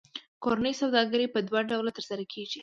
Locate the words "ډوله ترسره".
1.69-2.23